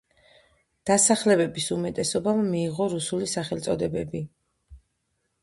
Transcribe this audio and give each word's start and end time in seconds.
დასახლებების 0.89 1.67
უმეტესობამ 1.75 2.41
მიიღო 2.55 2.89
რუსული 2.95 3.29
სახელწოდებები. 3.35 4.25